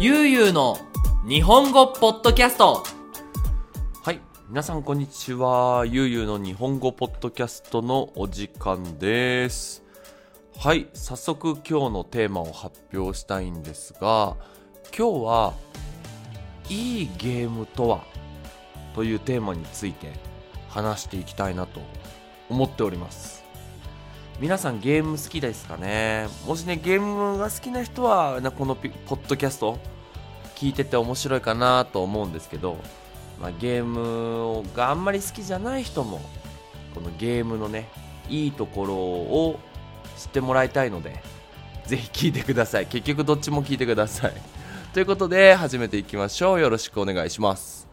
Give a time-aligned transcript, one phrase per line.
[0.00, 0.76] ゆうゆうの
[1.26, 2.82] 日本語ポッドキャスト
[4.02, 4.20] はい。
[4.48, 5.86] 皆さん、こんにちは。
[5.86, 9.84] ゆうゆうの日本語ポッドキャストのお時間です。
[10.58, 10.88] はい。
[10.94, 14.36] 早速、今日のテーマを発表したいんですが、
[14.96, 15.54] 今日は、
[16.68, 18.02] いいゲームとは？
[18.96, 20.12] というテーマについて
[20.70, 21.80] 話していきたいなと
[22.50, 23.43] 思っております。
[24.40, 26.26] 皆さんゲーム好きですかね？
[26.46, 29.78] もしね、ゲームが好きな人は、なこのポッドキャスト
[30.56, 32.76] 聞いてて面白いかなと思うんですけど、
[33.40, 36.20] まあ、ゲームがあんまり好きじゃない人も
[36.94, 37.88] このゲームのね
[38.28, 39.60] いいところを
[40.16, 41.20] 知ってもらいたいので
[41.86, 42.86] ぜひ聞いてください。
[42.86, 44.32] 結局どっちも聞いてください。
[44.92, 46.60] ということで始めていきましょう。
[46.60, 47.83] よろしくお願いします。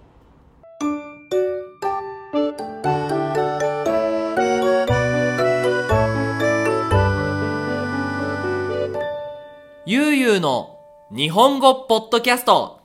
[10.22, 10.78] ゆうの
[11.12, 12.82] 日本語ポッドキャスト。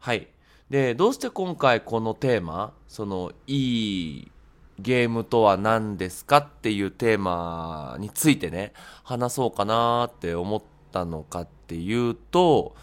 [0.00, 0.26] はい。
[0.70, 4.32] でどうして今回このテーマそのいい
[4.80, 8.72] ゲームとは何ですかっていうテーマについてね
[9.04, 12.74] 話そうかなって思ったのかっていうと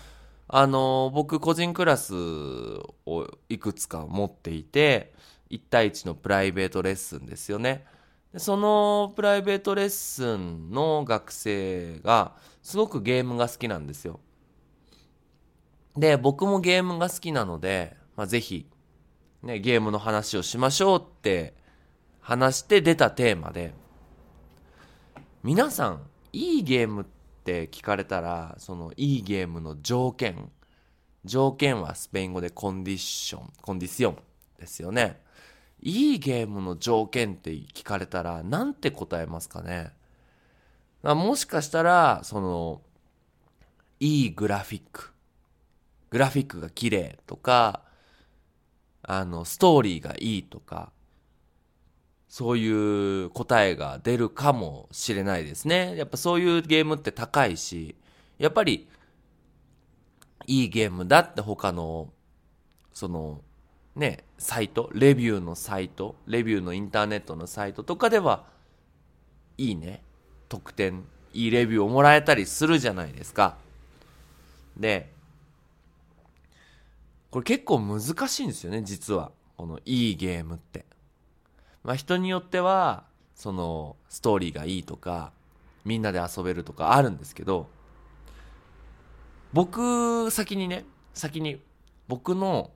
[0.48, 5.12] あの僕個人クラスをいくつか持っていて
[5.52, 7.84] 1対1のプライベートレッスンですよね。
[8.38, 14.20] そのプライベートレッスンの学生がすごくゲームが好きなんですよ
[15.98, 18.70] で、僕もゲームが好きなので、まあ、ぜひ、
[19.42, 21.56] ね、ゲームの話をしましょうって
[22.22, 23.74] 話して出たテーマで、
[25.44, 26.02] 皆さん、
[26.34, 27.06] いいゲームっ
[27.44, 30.52] て聞かれたら、そのいいゲームの条件、
[31.26, 34.18] 条件はスペイン語でコンディション、コンディション
[34.60, 35.20] ですよね。
[35.90, 39.94] いいゲームの条件って聞かれたら、なんて答えますかね？
[41.02, 42.82] あもしかしたら、その、
[44.02, 45.14] いいグラフィック。
[46.10, 47.84] グラフィックが綺麗とか、
[49.02, 50.92] あの、ストーリーがいいとか、
[52.28, 55.96] そういう答えが出るかもしれないですね。
[55.96, 57.96] やっぱそういうゲームって高いし、
[58.40, 58.90] やっぱり、
[60.48, 62.12] いいゲームだって他の、
[62.92, 63.42] その、
[63.98, 68.46] ね、サイト、レビューのサイト、レビューのインターネットのサイトとかでは、
[69.58, 70.04] いいね、
[70.50, 71.04] 得点、
[71.34, 73.58] いいレビューをもらえたりするじゃないですか。
[74.78, 75.12] で、
[77.32, 79.32] これ結構難しいんですよね、実は。
[79.58, 80.86] このいいゲームって。
[81.84, 85.32] まあ人によっては、そのストーリーがいいとか、
[85.86, 87.68] みんなで遊べるとかあるんですけど、
[89.54, 91.60] 僕、先にね、先に
[92.08, 92.72] 僕の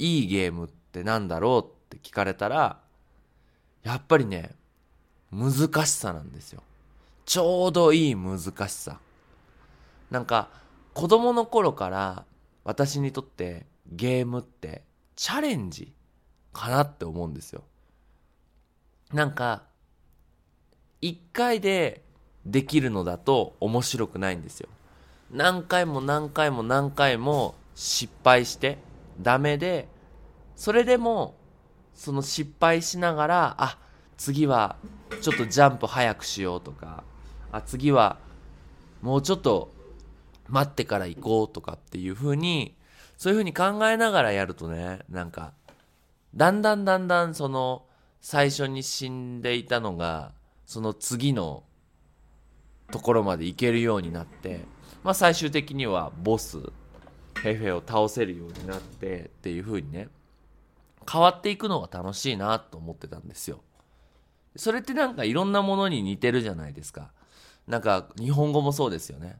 [0.00, 2.80] いいゲームってなんだろうって聞かれたら、
[3.82, 4.54] やっぱりね、
[5.30, 5.52] 難
[5.86, 6.62] しさなんですよ。
[7.26, 8.98] ちょうどいい難しさ。
[10.10, 10.48] なんか、
[10.94, 12.24] 子供の頃から
[12.64, 14.82] 私にとってゲームって
[15.16, 15.92] チャレンジ
[16.54, 17.62] かなって思うんですよ。
[19.12, 19.64] なんか、
[21.02, 22.02] 一回で
[22.46, 24.68] できるのだと面白くないんですよ。
[25.30, 28.78] 何回も何回も何回も失敗して
[29.20, 29.88] ダメで、
[30.56, 31.36] それでも
[31.94, 33.78] その失敗しながら、あ、
[34.16, 34.76] 次は
[35.20, 37.04] ちょっとジャンプ早くしようとか、
[37.52, 38.18] あ、次は
[39.02, 39.72] もうちょっと
[40.48, 42.74] 待ってから行こうとかっていう風に、
[43.16, 45.52] そういう風に考えながらやるとね、なんか、
[46.34, 47.84] だんだんだんだんその、
[48.20, 50.32] 最初に死んでいたのが、
[50.66, 51.64] その次の
[52.90, 54.60] ところまで行けるようになって、
[55.02, 56.58] まあ最終的にはボス、
[57.42, 60.08] ヘフェを倒せるようになってっていう風にね、
[61.10, 63.60] 変わっていくのが楽しいなと思ってたんですよ。
[64.56, 67.12] それってなんかいろんなものに似てるじゃないですか。
[67.66, 69.38] なんか日本語もそうですよね。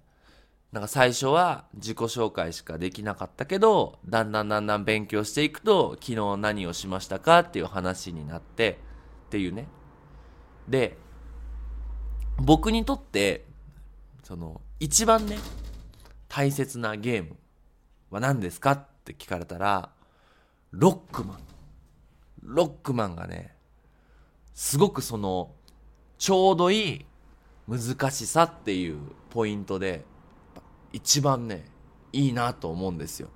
[0.73, 8.79] なんか最初は自己紹介しかできなかったけど、だんだんだんだん勉強していくと、昨日何をしましたかっていう話になって、
[9.27, 9.67] っていうね。
[10.69, 10.97] で、
[12.37, 13.47] 僕にとって、
[14.23, 15.39] その、一番ね、
[16.29, 17.37] 大切なゲーム
[18.11, 18.73] は何ですか？
[18.73, 19.91] って聞かれたら、
[20.73, 21.39] ロックマン。
[22.43, 23.55] ロックマンがね、
[24.55, 25.53] すごくその、
[26.19, 27.07] ちょうどいい
[27.69, 28.99] 難しさっていう
[29.31, 30.05] ポイントで、
[30.93, 31.67] 一番ね、
[32.13, 33.29] いいなと思うんですよ。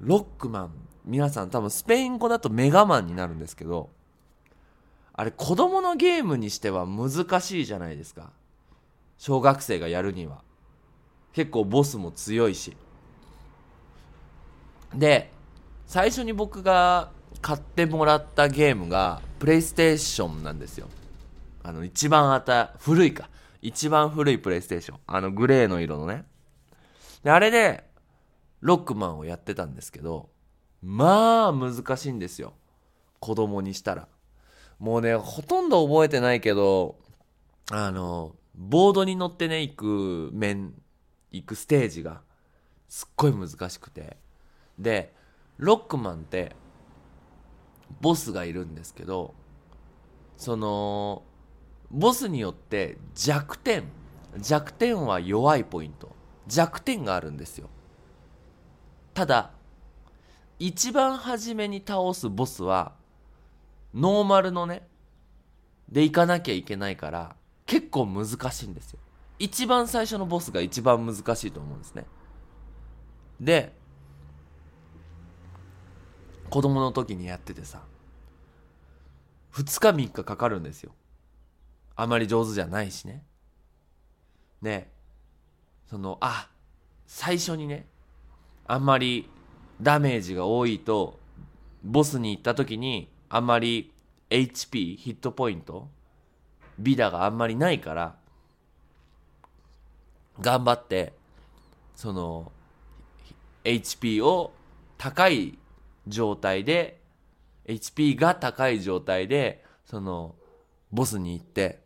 [0.00, 0.72] ロックマン、
[1.04, 3.90] 皆さん多分スペイン語だとメガマンになるんですけど、
[5.14, 8.30] あれ子供のゲームにしては難しいじゃないですか。
[9.16, 10.42] 小学生がやるには。
[11.32, 12.76] 結構ボスも強いし。
[14.94, 15.30] で、
[15.86, 17.10] 最初に僕が
[17.40, 20.88] 買ってもらったゲームが、プレイステーションなんですよ。
[21.62, 23.28] あの、一番あた、古いか。
[23.60, 24.98] 一番古いプレイステーション。
[25.06, 26.24] あの、グレーの色のね。
[27.22, 27.84] で、あれで、
[28.60, 30.30] ロックマンをやってたんですけど、
[30.82, 32.54] まあ難しいんですよ。
[33.20, 34.08] 子供にしたら。
[34.78, 36.96] もうね、ほとんど覚えてないけど、
[37.70, 40.74] あの、ボードに乗ってね、行く面、
[41.30, 42.22] 行くステージが、
[42.88, 44.16] すっごい難しくて。
[44.78, 45.14] で、
[45.58, 46.56] ロックマンって、
[48.00, 49.34] ボスがいるんですけど、
[50.36, 51.22] その、
[51.90, 53.84] ボスによって弱点、
[54.38, 56.10] 弱点は弱いポイント、
[56.46, 57.68] 弱点があるんですよ。
[59.14, 59.50] ただ、
[60.58, 62.94] 一番初めに倒すボスは、
[63.94, 64.88] ノーマルのね、
[65.90, 67.36] で行かなきゃいけないから、
[67.66, 68.98] 結構難しいんですよ。
[69.38, 72.06] 一番最初のボスが一番難しいと思うんですね。
[73.40, 73.74] で、
[76.52, 77.80] 子供の時にやっててさ、
[79.54, 80.92] 2日3日かかるんですよ。
[81.96, 83.24] あまり上手じゃないしね。
[84.60, 84.90] で、
[85.88, 86.50] その、あ、
[87.06, 87.86] 最初にね、
[88.66, 89.30] あんまり
[89.80, 91.18] ダメージが多いと、
[91.82, 93.90] ボスに行った時に、あんまり
[94.28, 95.88] HP、ヒットポイント、
[96.78, 98.14] ビダがあんまりないから、
[100.38, 101.14] 頑張って、
[101.96, 102.52] その、
[103.64, 104.52] HP を
[104.98, 105.56] 高い
[106.06, 107.00] 状態で、
[107.66, 110.34] HP が高い状態で、その、
[110.90, 111.80] ボスに行って、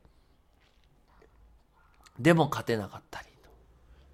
[2.18, 3.50] でも勝てなかったりと。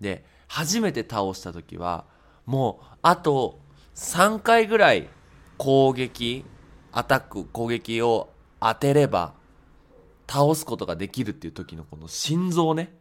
[0.00, 2.04] で、初めて倒した時は、
[2.46, 3.60] もう、あと
[3.94, 5.08] 3回ぐらい
[5.56, 6.44] 攻撃、
[6.90, 9.34] アタック、攻撃を当てれば、
[10.28, 12.96] 倒すことができるっていう時のこの心臓ね、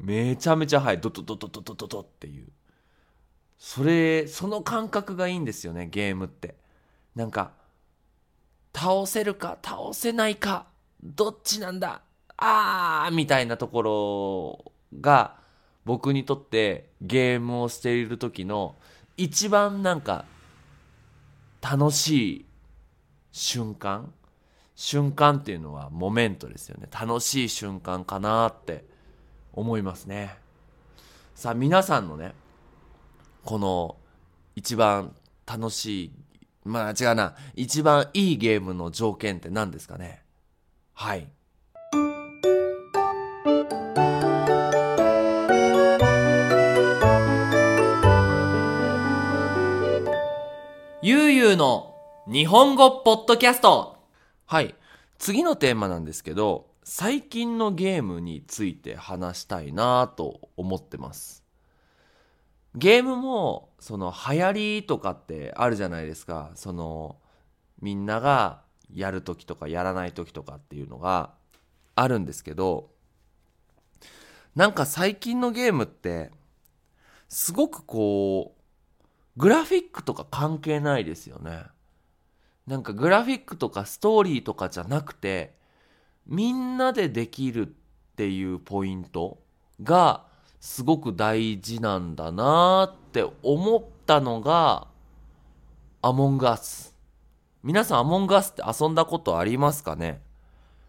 [0.00, 2.46] めちゃめちゃ速い、ドドドドドドドドっていう。
[3.58, 6.54] それ、その感覚がいいんですよね、ゲームって。
[7.14, 7.52] なんか、
[8.74, 10.66] 倒せるか倒せないか、
[11.02, 12.02] どっちなんだ、
[12.36, 15.36] あーみたいなところが、
[15.84, 18.74] 僕にとってゲームをしている時の
[19.16, 20.24] 一番なんか
[21.62, 22.46] 楽しい
[23.30, 24.12] 瞬間？
[24.74, 26.88] 瞬間っていうのはモメントですよね。
[26.92, 28.84] 楽しい瞬間かなって
[29.52, 30.36] 思いますね。
[31.36, 32.34] さあ皆さんのね
[33.46, 33.96] この
[34.56, 35.14] 一番
[35.46, 36.12] 楽しい
[36.64, 40.24] まあ違うな一番いいゲームの条件って何ですかね？
[40.94, 41.28] はい
[51.00, 51.94] ゆうゆうの
[52.26, 53.98] 日本語ポッドキャスト
[54.46, 54.74] はい。
[55.18, 61.45] 次のテーマなんですけど、最近のゲームについて話したいなと思ってます。
[62.76, 66.50] ゲームも、その流行りとかってあるじゃないですか。
[66.54, 67.16] その、
[67.80, 68.62] みんなが
[68.92, 71.32] やるときとかやらないときとかっていうのが
[71.94, 72.90] あるんですけど、
[74.54, 76.30] なんか最近のゲームって、
[77.28, 78.62] すごくこう、
[79.38, 81.64] グラフィックとか関係ないですよね。
[82.66, 85.56] なんかグラフィックとかストーリーとかじゃなくて、
[86.26, 87.70] みんなでできるっ
[88.16, 89.38] ていうポイント
[89.82, 90.26] が
[90.66, 94.88] すごく大事なんだなって思ったのが、
[96.02, 96.92] アモンガス。
[97.62, 100.20] 皆さんアモンガスって遊んだことありますかね？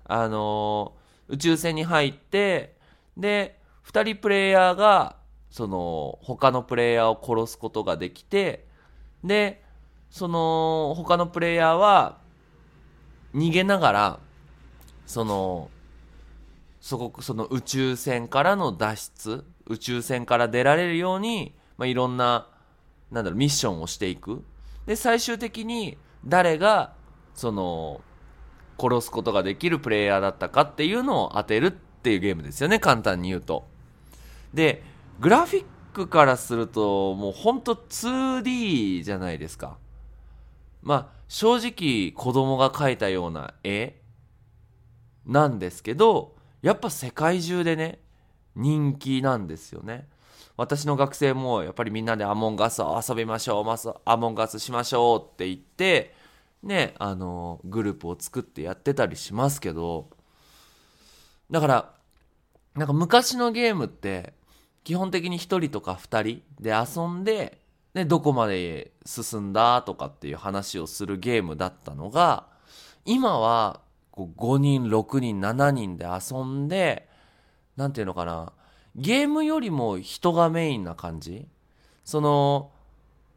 [0.05, 2.75] あのー宇宙船に入って、
[3.15, 5.17] で、二人プレイヤーが、
[5.51, 8.65] その、他のプレイヤーを殺すことができて、
[9.23, 9.63] で、
[10.09, 12.17] その他のプレイヤーは
[13.35, 14.19] 逃げながら
[15.05, 15.69] その
[16.79, 22.47] そこその宇宙船からの脱出宇宙船から出られるように、まあ、いろんな
[23.11, 24.43] なんだろうミッションをしていく。
[24.85, 26.93] で最終的に誰が
[27.33, 28.01] その
[28.79, 32.79] 殺すことができるプレイヤーだったかっていうのを当てるっていうゲームですよね。
[32.79, 33.67] 簡単に言うと。
[34.53, 34.83] で
[35.19, 39.77] グラフィックからするともうほんと 2D じゃないですか。
[40.81, 44.01] まあ正直子供が描いたような絵
[45.25, 47.99] なんですけどやっぱ世界中でね
[48.57, 50.07] 人気なんですよね。
[50.57, 56.15] 私の学生もやっぱりみんなでアモンガスを遊びましょうアモンガスしましょうって言って
[56.63, 60.09] ねあのグループを作ってやってたりしますけど
[61.51, 61.93] だから
[62.75, 64.33] なんか昔のゲームって
[64.83, 67.59] 基本的に1人とか2人で遊んで
[67.93, 72.47] でどこまで進んだとかっていう話をするゲームだったのが
[73.05, 73.81] 今は
[74.13, 77.06] 5人6人7人で遊んで
[77.77, 78.51] なんていうのかな。
[78.95, 81.47] ゲームよりも人がメインな感じ。
[82.03, 82.71] その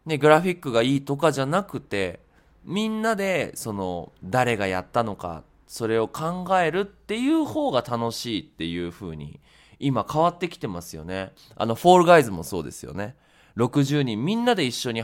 [0.06, 2.20] ねグラフィックがいいとかじゃなくて
[2.64, 9.40] みんなでその誰がやったのかそれを考えるっていう方が楽しいっていう風に
[9.78, 11.32] 今変わってきてますよね。
[11.56, 13.16] あのフォールガイズもそうですよね。
[13.56, 15.02] 60人みんなで一緒に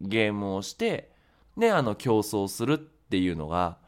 [0.00, 1.10] ゲームをして、
[1.56, 3.78] で、あの、競争するっていうのが、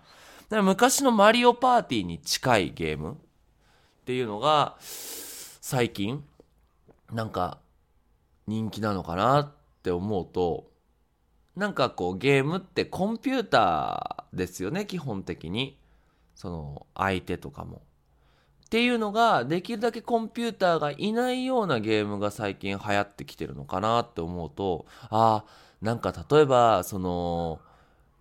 [0.50, 3.18] 昔のマリオパーティーに近いゲーム。
[4.10, 6.24] っていうのが、最近、
[7.12, 7.58] なんか、
[8.48, 9.52] 人気なのかなっ
[9.84, 10.68] て思うと、
[11.54, 15.78] なんかこうゲームってコンピューターですよね、基本的に。
[16.34, 17.82] その相手とかも。
[18.64, 25.50] っていうのが、できるだけコンピューターがいないようなゲームが最近流行ってきてるのかなって思うと、ああ、
[25.80, 27.60] なんか例えば、その、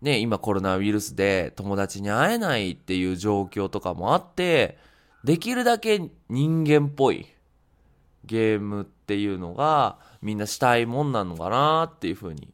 [0.03, 4.77] ね、今コロナウイルスで友達に会えないっていう状況とかもあって、
[5.23, 7.27] できるだけ人間っぽい
[8.25, 12.53] ゲームっていうのがみんなしたいもんなのかなっていうふうに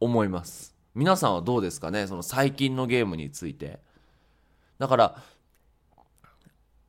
[0.00, 0.74] 思います。
[0.94, 2.06] 皆さんはどうですかね？
[2.06, 3.80] その最近のゲームについて。
[4.78, 5.22] だから、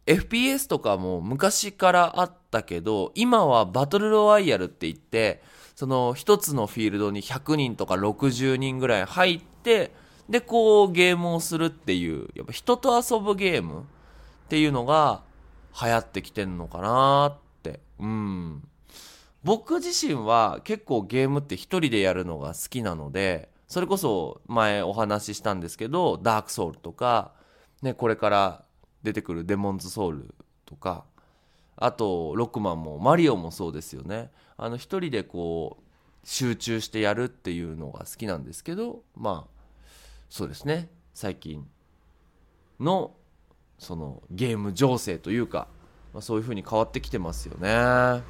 [0.06, 5.44] FPS とかも昔からあったけど、今はバトルロワイヤルって言って、
[5.76, 9.92] その一つのフィールドに100人とか60人ぐらい入って、
[10.28, 13.86] で、こうゲームをするっていう、やっぱ人と遊ぶゲーム
[14.46, 15.24] っていうのが
[15.82, 17.80] 流行ってきてんのかなって。
[18.00, 18.68] うん。
[19.44, 27.34] 僕自身は結構ゲームって一人でやるのが好きなので、それこそ前お話ししたんですけど、ダークソウルとか、
[27.82, 28.64] ね、これから
[29.02, 30.36] 出てくるデモンズソウル
[30.66, 31.06] とか、
[31.76, 34.32] あと、ロックマンもマリオもそうですよね。
[34.58, 35.84] あの、一人でこう、
[36.24, 39.64] 集中してやるっていうのが好きなんですけど、まあ、
[40.30, 40.90] そうですね。
[41.14, 41.68] 最近
[42.80, 43.16] の、
[43.84, 45.68] その、ゲーム情勢というか、
[46.14, 48.24] まあ、そういう風に変わってきてますよね。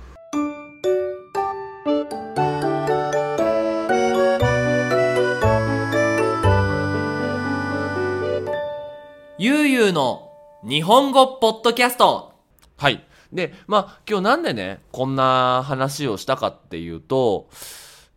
[9.38, 10.31] ゆうゆうの
[10.63, 12.33] 日本語ポッドキャスト
[12.77, 13.03] はい。
[13.33, 17.50] で、まあ、今日なんでね、こんな話をしたかっていうと、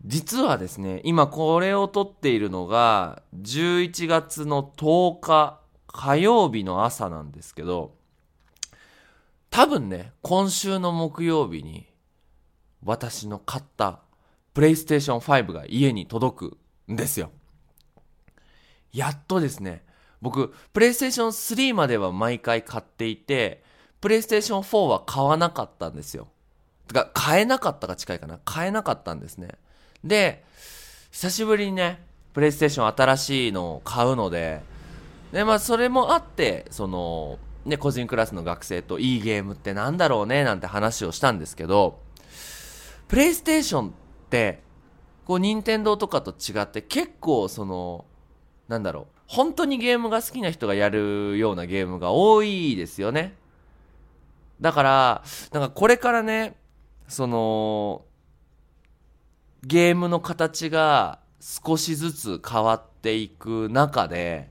[0.04, 5.58] 実はですね、今これを撮っているのが、11月の10日
[5.96, 7.94] 火曜日の朝なんですけど、
[9.48, 11.86] 多分ね、今週の木曜日に、
[12.84, 14.00] 私の買った、
[14.52, 16.58] プレイステーション5が家に届く
[16.92, 17.30] んですよ。
[18.92, 19.84] やっとですね、
[20.20, 23.64] 僕、プレイステーション3までは毎回買っていて、
[24.02, 26.28] プレイステーション4は買わなかったんですよ。
[26.88, 28.38] てか、買えなかったが近いかな。
[28.44, 29.48] 買えなかったんですね。
[30.04, 30.44] で、
[31.10, 34.75] 久しぶりにね、プレイステーション新しいのを買うので、
[35.32, 41.98] で、まあ、それもあって、その、ね、個人クラスの学生といいゲームってなんだろうね、なんて話をしたんですけど、
[43.08, 43.92] プレイステーションっ
[44.30, 44.62] て、
[45.24, 48.04] こう、任天堂とかと違って結構その、
[48.68, 53.34] なんだろう、本当にゲームが好きな人がやるようなゲームが多いですよね。
[54.60, 56.56] だから、なんかこれからね、
[57.08, 58.04] その、
[59.64, 64.50] ゲームの形が少しずつ変わっていく中で、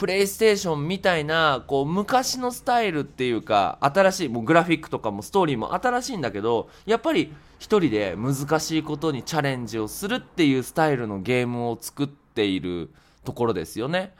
[0.00, 12.88] プレイステーションみたいな、こう、昔のスタイルっていうか、新しい、もうグラフィックとかもストーリーも新しいんだけど、やっぱり一人で難しいことにチャレンジをするっていうスタイルのゲームを作っている
[13.24, 14.14] ところですよね。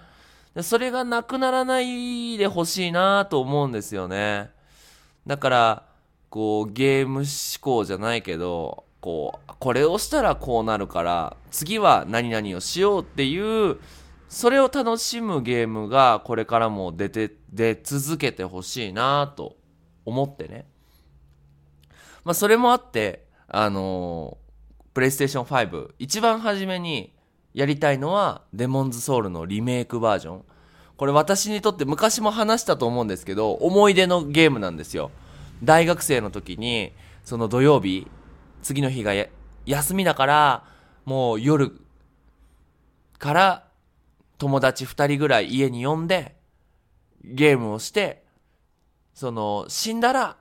[0.54, 4.50] でそれがなくならないでほしいなと思うんですよね。
[5.26, 5.82] だから、
[6.28, 7.26] こう、ゲーム思
[7.62, 13.78] 考じゃないけど、こう、これをしたらこうなるから、次は何々をしようっていう、
[14.30, 19.56] それを楽しむゲームがこれからも出て、出続けてほしいなと
[20.04, 20.66] 思ってね。
[22.24, 24.38] まあそれもあって、あの
[24.94, 27.12] プレイステーション5、一番初めに
[27.54, 30.44] やりたいのはデモンズソウルのリメイクバージョン。
[30.96, 35.10] これ私にとって昔も話したと思うんですけど、思い出のゲームなんですよ。
[35.64, 36.92] 大学生の時に、
[37.24, 38.06] その土曜日、
[38.62, 39.12] 次の日が
[39.66, 40.64] 休みだから、
[41.04, 41.72] もう夜
[43.18, 43.69] から
[44.40, 46.34] 友達2人ぐらい家に呼んで、
[47.22, 48.24] ゲームをして、
[49.12, 50.38] その、死んだら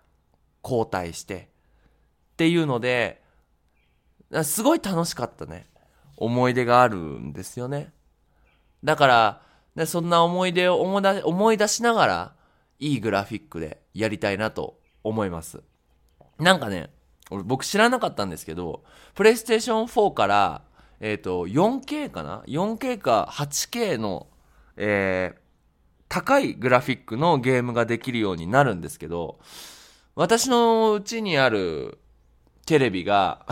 [0.63, 1.50] 交代して、
[2.34, 3.22] っていうので、
[4.44, 5.68] すごい楽しかったね。
[6.15, 7.91] 思い出があるんですよね。
[8.86, 9.41] だから、
[9.75, 12.36] でそんな思い出を思い出思い出しながら、
[12.79, 15.62] いいグラフィックでやりたいなと思います。
[16.38, 16.89] なんかね、
[17.29, 20.69] 俺僕知らなかったんですけど、プレイステーション4から、
[21.00, 24.27] えっ、と、4K かな ?4K か 8K の、
[24.75, 25.39] えー、
[26.10, 29.39] 高いグラフィックのゲームができるようになるんですけど、
[30.15, 32.00] 私のうちにある
[32.65, 33.46] テレビが、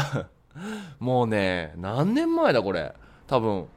[1.00, 2.94] もうね、何年前だこれ？
[3.28, 3.68] 多分、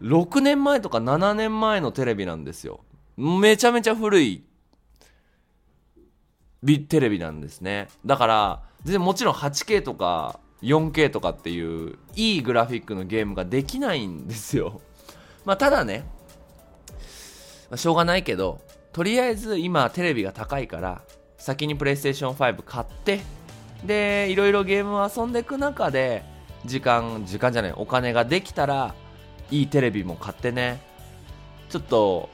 [0.00, 2.80] 6年前とか7年前のテレビなんですよ。
[3.16, 4.44] めちゃめちゃ古い
[6.62, 7.88] ビテレビなんですね。
[8.04, 14.80] だから、全然もちろん 8K とか 4K とかっていういいグラフィックのゲームができないんですよ。
[15.44, 16.04] まあただね、
[17.70, 18.60] まあ、しょうがないけど
[18.92, 21.02] とりあえず今テレビが高いから
[21.36, 23.20] 先にプレイステーション5買って
[23.84, 26.22] でいろいろゲームを遊んでいく中で
[26.64, 28.94] 時間時間じゃないお金ができたら
[29.50, 30.80] いいテレビも買ってね。
[31.68, 32.28] ちょっと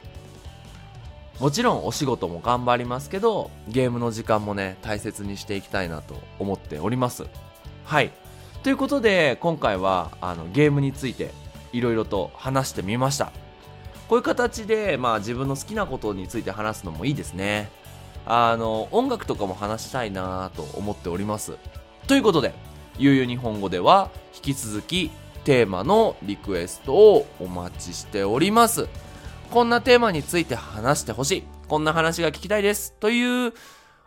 [1.38, 7.26] もちろんお仕事も頑張りますけどゲームの時間もね大切にしていきたいなと思っております。
[7.88, 8.10] はい。
[8.62, 11.30] ということで今回はあのゲームについて
[11.72, 13.32] いろいろと話してみました。
[14.10, 17.70] こういう形で、まあ、自分の好きなことについて話すのもいいですね。
[18.26, 21.56] あの音楽とかも話したいなと思っております。
[22.06, 22.52] ということで
[22.98, 25.10] ゆうゆう日本語では引き続き
[25.44, 28.86] テーマのリクエストをお待ちしております。
[29.50, 31.44] こんなテーマについて話してほしい。
[31.68, 32.92] こんな話が聞きたいです。
[33.00, 33.54] という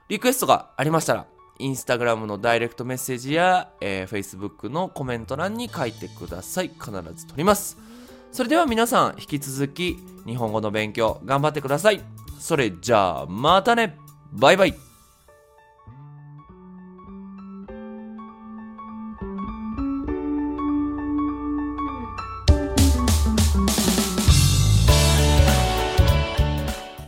[0.07, 1.25] リクエストがありましたら
[1.61, 6.69] インスタグラムのダイレクトメッセージや、えー、Facebook のコメント欄に書いてください。
[6.69, 7.77] 必ず取ります。
[8.31, 12.01] それでは皆さん引き続き日本語の勉強頑張ってください。
[12.39, 13.97] それじゃあまたね。
[14.33, 14.90] バイバイ。